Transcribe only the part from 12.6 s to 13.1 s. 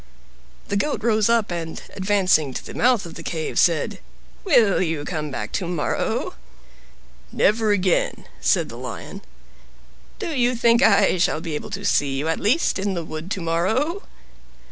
in the